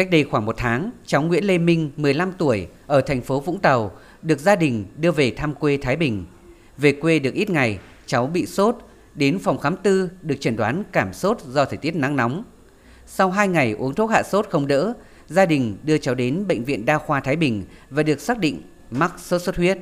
Cách 0.00 0.10
đây 0.10 0.24
khoảng 0.24 0.46
một 0.46 0.54
tháng, 0.58 0.90
cháu 1.06 1.22
Nguyễn 1.22 1.44
Lê 1.44 1.58
Minh, 1.58 1.90
15 1.96 2.32
tuổi, 2.38 2.66
ở 2.86 3.00
thành 3.00 3.20
phố 3.20 3.40
Vũng 3.40 3.58
Tàu, 3.58 3.92
được 4.22 4.38
gia 4.38 4.56
đình 4.56 4.84
đưa 4.96 5.12
về 5.12 5.30
thăm 5.30 5.54
quê 5.54 5.76
Thái 5.76 5.96
Bình. 5.96 6.24
Về 6.78 6.92
quê 6.92 7.18
được 7.18 7.34
ít 7.34 7.50
ngày, 7.50 7.78
cháu 8.06 8.26
bị 8.26 8.46
sốt, 8.46 8.76
đến 9.14 9.38
phòng 9.38 9.58
khám 9.58 9.76
tư 9.76 10.10
được 10.22 10.36
chẩn 10.40 10.56
đoán 10.56 10.82
cảm 10.92 11.12
sốt 11.12 11.40
do 11.40 11.64
thời 11.64 11.76
tiết 11.76 11.96
nắng 11.96 12.16
nóng. 12.16 12.44
Sau 13.06 13.30
2 13.30 13.48
ngày 13.48 13.72
uống 13.72 13.94
thuốc 13.94 14.10
hạ 14.10 14.22
sốt 14.22 14.46
không 14.50 14.66
đỡ, 14.66 14.92
gia 15.28 15.46
đình 15.46 15.76
đưa 15.82 15.98
cháu 15.98 16.14
đến 16.14 16.46
Bệnh 16.48 16.64
viện 16.64 16.86
Đa 16.86 16.98
khoa 16.98 17.20
Thái 17.20 17.36
Bình 17.36 17.64
và 17.90 18.02
được 18.02 18.20
xác 18.20 18.38
định 18.38 18.62
mắc 18.90 19.12
sốt 19.18 19.42
xuất 19.42 19.56
huyết. 19.56 19.78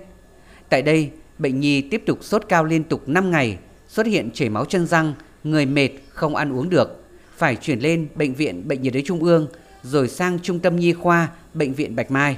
Tại 0.68 0.82
đây, 0.82 1.10
bệnh 1.38 1.60
nhi 1.60 1.80
tiếp 1.80 2.02
tục 2.06 2.18
sốt 2.24 2.44
cao 2.48 2.64
liên 2.64 2.84
tục 2.84 3.08
5 3.08 3.30
ngày, 3.30 3.58
xuất 3.88 4.06
hiện 4.06 4.30
chảy 4.34 4.48
máu 4.48 4.64
chân 4.64 4.86
răng, 4.86 5.14
người 5.44 5.66
mệt, 5.66 5.90
không 6.08 6.36
ăn 6.36 6.52
uống 6.52 6.68
được. 6.68 7.04
Phải 7.36 7.56
chuyển 7.56 7.78
lên 7.78 8.08
Bệnh 8.14 8.34
viện 8.34 8.68
Bệnh 8.68 8.82
nhiệt 8.82 8.92
đới 8.92 9.02
Trung 9.06 9.24
ương, 9.24 9.48
rồi 9.88 10.08
sang 10.08 10.38
Trung 10.38 10.58
tâm 10.58 10.76
Nhi 10.76 10.92
khoa 10.92 11.28
Bệnh 11.54 11.72
viện 11.72 11.96
Bạch 11.96 12.10
Mai. 12.10 12.36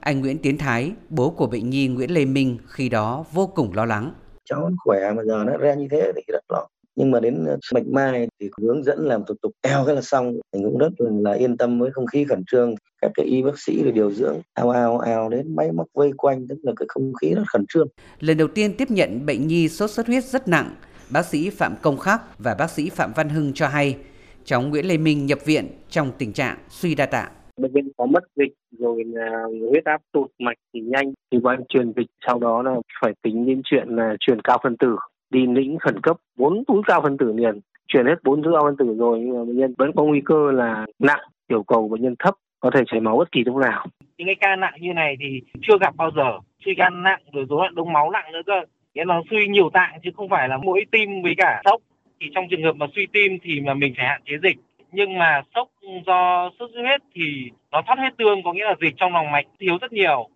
Anh 0.00 0.20
Nguyễn 0.20 0.38
Tiến 0.38 0.58
Thái, 0.58 0.92
bố 1.08 1.30
của 1.30 1.46
bệnh 1.46 1.70
nhi 1.70 1.88
Nguyễn 1.88 2.10
Lê 2.10 2.24
Minh 2.24 2.58
khi 2.66 2.88
đó 2.88 3.24
vô 3.32 3.46
cùng 3.46 3.74
lo 3.74 3.84
lắng. 3.84 4.12
Cháu 4.44 4.70
khỏe 4.84 5.12
mà 5.16 5.22
giờ 5.24 5.44
nó 5.46 5.56
ra 5.56 5.74
như 5.74 5.88
thế 5.90 6.12
thì 6.16 6.22
rất 6.28 6.40
lo. 6.48 6.66
Nhưng 6.96 7.10
mà 7.10 7.20
đến 7.20 7.46
Bạch 7.74 7.86
Mai 7.86 8.28
thì 8.40 8.50
hướng 8.62 8.84
dẫn 8.84 8.98
làm 9.06 9.24
thủ 9.24 9.34
tục 9.42 9.52
eo 9.60 9.84
cái 9.86 9.94
là 9.94 10.02
xong. 10.02 10.32
Mình 10.52 10.62
cũng 10.64 10.78
rất 10.78 10.88
là 10.98 11.32
yên 11.32 11.56
tâm 11.56 11.80
với 11.80 11.90
không 11.90 12.06
khí 12.06 12.24
khẩn 12.28 12.44
trương. 12.50 12.74
Các 13.02 13.10
cái 13.14 13.26
y 13.26 13.42
bác 13.42 13.58
sĩ 13.58 13.82
rồi 13.82 13.92
điều 13.92 14.12
dưỡng 14.12 14.40
ao 14.54 14.70
ao 14.70 14.98
ao 14.98 15.28
đến 15.28 15.56
máy 15.56 15.72
móc 15.72 15.86
vây 15.94 16.10
quanh 16.16 16.48
tức 16.48 16.58
là 16.62 16.72
cái 16.76 16.86
không 16.88 17.12
khí 17.20 17.34
rất 17.34 17.44
khẩn 17.48 17.64
trương. 17.68 17.88
Lần 18.20 18.36
đầu 18.36 18.48
tiên 18.48 18.74
tiếp 18.78 18.90
nhận 18.90 19.26
bệnh 19.26 19.46
nhi 19.46 19.68
sốt 19.68 19.90
xuất 19.90 20.06
huyết 20.06 20.24
rất 20.24 20.48
nặng, 20.48 20.74
bác 21.10 21.26
sĩ 21.26 21.50
Phạm 21.50 21.74
Công 21.82 21.98
Khắc 21.98 22.38
và 22.38 22.54
bác 22.54 22.70
sĩ 22.70 22.90
Phạm 22.90 23.12
Văn 23.16 23.28
Hưng 23.28 23.52
cho 23.52 23.68
hay 23.68 23.96
cháu 24.44 24.62
Nguyễn 24.62 24.86
Lê 24.86 24.96
Minh 24.98 25.26
nhập 25.26 25.38
viện 25.46 25.64
trong 25.88 26.12
tình 26.18 26.32
trạng 26.32 26.56
suy 26.68 26.94
đa 26.94 27.06
tạng. 27.06 27.32
Bệnh 27.56 27.72
nhân 27.72 27.88
có 27.96 28.06
mất 28.06 28.24
dịch 28.36 28.52
rồi 28.78 29.04
là 29.04 29.44
huyết 29.70 29.84
áp 29.84 30.00
tụt 30.12 30.30
mạch 30.38 30.58
thì 30.74 30.80
nhanh. 30.80 31.12
Thì 31.32 31.38
bọn 31.38 31.56
em 31.56 31.64
truyền 31.68 31.92
dịch 31.96 32.06
sau 32.26 32.38
đó 32.38 32.62
là 32.62 32.74
phải 33.02 33.12
tính 33.22 33.46
đến 33.46 33.60
chuyện 33.64 33.88
là 33.88 34.16
truyền 34.20 34.40
cao 34.42 34.58
phân 34.62 34.76
tử 34.76 34.96
đi 35.30 35.46
lĩnh 35.46 35.78
khẩn 35.78 36.00
cấp 36.00 36.16
bốn 36.36 36.64
túi 36.64 36.82
cao 36.86 37.00
phân 37.02 37.18
tử 37.18 37.32
liền. 37.32 37.60
Chuyển 37.88 38.06
hết 38.06 38.22
bốn 38.24 38.42
túi 38.42 38.52
cao 38.52 38.62
phân 38.64 38.76
tử 38.76 38.94
rồi 38.98 39.20
nhưng 39.20 39.38
mà 39.38 39.44
bệnh 39.44 39.58
nhân 39.58 39.74
vẫn 39.78 39.90
có 39.96 40.04
nguy 40.04 40.20
cơ 40.24 40.52
là 40.52 40.86
nặng 40.98 41.20
tiểu 41.48 41.62
cầu 41.62 41.88
bệnh 41.88 42.02
nhân 42.02 42.14
thấp 42.18 42.34
có 42.60 42.70
thể 42.74 42.80
chảy 42.86 43.00
máu 43.00 43.16
bất 43.16 43.32
kỳ 43.32 43.44
lúc 43.44 43.56
nào. 43.56 43.86
Những 44.18 44.28
cái 44.28 44.36
ca 44.40 44.56
nặng 44.56 44.74
như 44.80 44.92
này 44.92 45.16
thì 45.20 45.40
chưa 45.62 45.74
gặp 45.80 45.96
bao 45.96 46.10
giờ. 46.16 46.38
Suy 46.64 46.74
gan 46.74 47.02
nặng 47.02 47.20
rồi 47.32 47.46
rối 47.48 47.58
loạn 47.58 47.74
đông 47.74 47.92
máu 47.92 48.10
nặng 48.10 48.32
nữa 48.32 48.42
cơ. 48.46 48.60
Nghĩa 48.94 49.04
là 49.04 49.20
suy 49.30 49.48
nhiều 49.48 49.70
tạng 49.72 49.98
chứ 50.02 50.10
không 50.16 50.28
phải 50.28 50.48
là 50.48 50.56
mỗi 50.56 50.84
tim 50.90 51.22
với 51.22 51.34
cả 51.38 51.62
sốc 51.64 51.82
thì 52.20 52.26
trong 52.34 52.44
trường 52.50 52.62
hợp 52.62 52.76
mà 52.76 52.86
suy 52.94 53.06
tim 53.12 53.38
thì 53.42 53.60
mà 53.60 53.74
mình 53.74 53.94
phải 53.96 54.06
hạn 54.06 54.22
chế 54.26 54.34
dịch. 54.42 54.56
Nhưng 54.92 55.18
mà 55.18 55.42
sốc 55.54 55.68
do 56.06 56.50
sốt 56.58 56.70
xuất 56.74 56.80
huyết 56.80 57.00
thì 57.14 57.50
nó 57.70 57.82
thoát 57.86 57.98
hết 57.98 58.10
tương 58.18 58.42
có 58.42 58.52
nghĩa 58.52 58.64
là 58.64 58.74
dịch 58.80 58.94
trong 58.96 59.12
lòng 59.12 59.30
mạch 59.30 59.46
thiếu 59.60 59.78
rất 59.80 59.92
nhiều. 59.92 60.28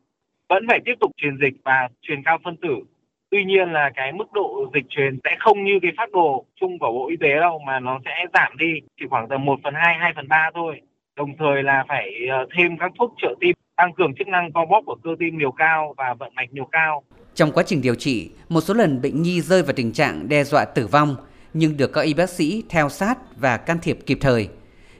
Vẫn 0.48 0.66
phải 0.68 0.80
tiếp 0.84 0.94
tục 1.00 1.10
truyền 1.16 1.36
dịch 1.42 1.55
và 1.64 1.88
truyền 2.02 2.22
cao 2.22 2.38
phân 2.44 2.56
tử. 2.56 2.77
Tuy 3.30 3.44
nhiên 3.44 3.72
là 3.72 3.90
cái 3.94 4.12
mức 4.12 4.32
độ 4.32 4.70
dịch 4.74 4.84
truyền 4.88 5.18
sẽ 5.24 5.36
không 5.38 5.64
như 5.64 5.78
cái 5.82 5.90
phát 5.96 6.12
đồ 6.12 6.44
chung 6.60 6.78
của 6.78 6.92
bộ 6.92 7.08
y 7.08 7.16
tế 7.16 7.40
đâu 7.40 7.58
mà 7.66 7.80
nó 7.80 8.00
sẽ 8.05 8.10
giảm 8.34 8.56
đi. 8.58 8.72
Chỉ 9.00 9.06
khoảng 9.10 9.28
tầm 9.28 9.44
1 9.44 9.60
phần 9.64 9.74
2, 9.74 9.94
2 10.00 10.12
phần 10.16 10.28
3 10.28 10.50
thôi. 10.55 10.80
Đồng 11.16 11.36
thời 11.38 11.62
là 11.62 11.84
phải 11.88 12.10
ờ, 12.30 12.46
thêm 12.56 12.77
các 12.78 12.92
thuốc 12.98 13.14
trợ 13.22 13.34
tim 13.40 13.55
tăng 13.77 13.92
cường 13.92 14.14
chức 14.18 14.28
năng 14.28 14.52
co 14.52 14.64
bóp 14.64 14.82
của 14.86 14.96
cơ 15.05 15.10
tim 15.18 15.38
liều 15.38 15.50
cao 15.50 15.94
và 15.96 16.14
vận 16.14 16.34
mạch 16.34 16.48
liều 16.52 16.64
cao. 16.72 17.02
Trong 17.34 17.50
quá 17.52 17.62
trình 17.66 17.82
điều 17.82 17.94
trị 17.94 18.30
một 18.48 18.60
số 18.60 18.74
lần 18.74 19.02
bệnh 19.02 19.22
nhi 19.22 19.40
rơi 19.40 19.62
vào 19.62 19.72
tình 19.77 19.92
trạng 19.92 20.28
đe 20.28 20.44
dọa 20.44 20.64
tử 20.64 20.86
vong 20.86 21.16
nhưng 21.55 21.77
được 21.77 21.92
các 21.92 22.00
y 22.00 22.14
bác 22.14 22.30
sĩ 22.30 22.64
theo 22.69 22.88
sát 22.88 23.19
và 23.36 23.56
can 23.56 23.78
thiệp 23.83 23.98
kịp 24.06 24.19
thời. 24.20 24.48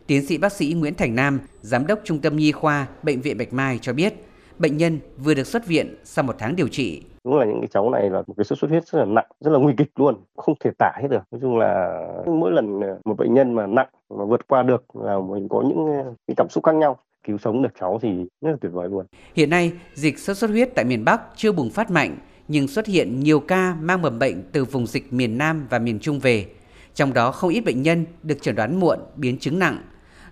Tiến 0.07 0.27
sĩ 0.27 0.39
bác 0.39 0.53
sĩ 0.53 0.75
Nguyễn 0.79 0.95
Thành 0.95 1.15
Nam, 1.15 1.41
Giám 1.61 1.87
đốc 1.87 1.99
Trung 2.05 2.19
tâm 2.19 2.37
Nhi 2.37 2.53
khoa 2.53 2.87
Bệnh 3.03 3.21
viện 3.21 3.39
Bạch 3.39 3.53
Mai 3.53 3.79
cho 3.83 3.93
biết, 3.93 4.15
bệnh 4.59 4.77
nhân 4.77 4.99
vừa 5.19 5.35
được 5.35 5.47
xuất 5.47 5.67
viện 5.67 5.95
sau 6.05 6.23
một 6.23 6.37
tháng 6.39 6.57
điều 6.57 6.69
trị. 6.69 7.03
Đúng 7.25 7.39
là 7.39 7.45
những 7.47 7.61
cái 7.61 7.69
cháu 7.73 7.91
này 7.91 8.11
là 8.11 8.23
một 8.27 8.35
cái 8.37 8.45
sốt 8.45 8.59
xuất 8.59 8.71
huyết 8.71 8.89
rất 8.89 8.99
là 8.99 9.05
nặng, 9.05 9.27
rất 9.41 9.51
là 9.51 9.59
nguy 9.59 9.73
kịch 9.79 9.91
luôn, 9.97 10.15
không 10.37 10.55
thể 10.61 10.71
tả 10.79 10.93
hết 11.03 11.09
được. 11.11 11.23
Nói 11.31 11.41
chung 11.41 11.59
là 11.59 12.01
mỗi 12.27 12.53
lần 12.53 12.81
một 13.05 13.17
bệnh 13.19 13.35
nhân 13.35 13.55
mà 13.55 13.67
nặng 13.67 13.89
mà 14.11 14.25
vượt 14.25 14.49
qua 14.49 14.63
được 14.63 14.97
là 14.97 15.19
mình 15.19 15.49
có 15.49 15.63
những 15.69 15.87
cái 16.27 16.35
cảm 16.37 16.49
xúc 16.51 16.65
khác 16.65 16.75
nhau 16.75 16.99
cứu 17.27 17.39
sống 17.39 17.63
được 17.63 17.69
cháu 17.81 17.99
thì 18.03 18.09
rất 18.41 18.51
là 18.51 18.57
tuyệt 18.61 18.73
vời 18.73 18.89
luôn. 18.89 19.07
Hiện 19.35 19.51
nay, 19.51 19.73
dịch 19.95 20.19
sốt 20.19 20.37
xuất 20.37 20.51
huyết 20.51 20.75
tại 20.75 20.85
miền 20.85 21.05
Bắc 21.05 21.21
chưa 21.37 21.53
bùng 21.53 21.71
phát 21.71 21.91
mạnh, 21.91 22.17
nhưng 22.49 22.69
xuất 22.69 22.87
hiện 22.87 23.21
nhiều 23.21 23.41
ca 23.41 23.75
mang 23.75 24.03
mầm 24.03 24.19
bệnh 24.19 24.43
từ 24.53 24.65
vùng 24.65 24.87
dịch 24.87 25.13
miền 25.13 25.39
Nam 25.39 25.67
và 25.71 25.79
miền 25.79 25.99
Trung 25.99 26.21
về. 26.21 26.47
Trong 26.95 27.15
đó 27.15 27.33
không 27.33 27.51
ít 27.51 27.61
bệnh 27.61 27.83
nhân 27.83 28.07
được 28.23 28.43
chẩn 28.43 28.55
đoán 28.55 28.81
muộn, 28.81 28.99
biến 29.17 29.39
chứng 29.39 29.59
nặng. 29.59 29.79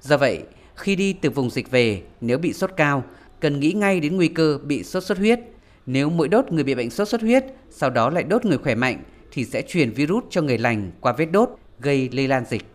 Do 0.01 0.17
vậy, 0.17 0.43
khi 0.77 0.97
đi 0.97 1.13
từ 1.13 1.31
vùng 1.31 1.51
dịch 1.51 1.71
về, 1.71 2.03
nếu 2.21 2.39
bị 2.39 2.53
sốt 2.53 2.71
cao, 2.77 3.05
cần 3.41 3.61
nghĩ 3.61 3.73
ngay 3.73 4.01
đến 4.01 4.17
nguy 4.17 4.29
cơ 4.29 4.59
bị 4.65 4.85
sốt 4.85 5.05
xuất 5.05 5.19
huyết. 5.19 5.41
Nếu 5.87 6.11
mũi 6.11 6.29
đốt 6.29 6.53
người 6.53 6.65
bị 6.65 6.75
bệnh 6.75 6.91
sốt 6.91 7.09
xuất 7.09 7.21
huyết, 7.21 7.45
sau 7.71 7.91
đó 7.91 8.11
lại 8.11 8.23
đốt 8.23 8.45
người 8.45 8.59
khỏe 8.59 8.75
mạnh, 8.75 9.03
thì 9.31 9.45
sẽ 9.45 9.63
truyền 9.63 9.91
virus 9.91 10.25
cho 10.31 10.43
người 10.43 10.59
lành 10.59 10.91
qua 11.01 11.13
vết 11.13 11.27
đốt, 11.27 11.51
gây 11.81 12.09
lây 12.13 12.29
lan 12.29 12.45
dịch. 12.51 12.72